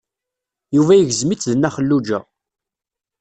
Yuba 0.75 0.93
igzem-itt 0.95 1.49
d 1.49 1.51
Nna 1.55 1.69
Xelluǧa. 1.75 2.19